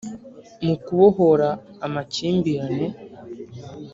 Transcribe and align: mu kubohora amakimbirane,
mu 0.65 0.75
kubohora 0.83 1.49
amakimbirane, 1.85 2.85